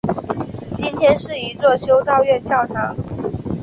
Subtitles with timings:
[0.75, 2.95] 今天是一座修道院教堂。